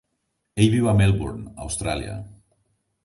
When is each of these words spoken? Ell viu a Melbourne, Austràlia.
Ell 0.63 0.71
viu 0.75 0.87
a 0.91 0.95
Melbourne, 1.01 1.45
Austràlia. 1.67 2.17